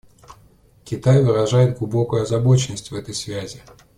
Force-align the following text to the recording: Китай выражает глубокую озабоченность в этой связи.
Китай 0.83 1.21
выражает 1.23 1.77
глубокую 1.77 2.23
озабоченность 2.23 2.89
в 2.89 2.95
этой 2.95 3.13
связи. 3.13 3.61